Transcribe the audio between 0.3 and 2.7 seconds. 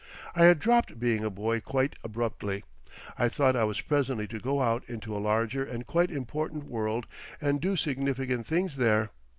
I had dropped being a boy quite abruptly.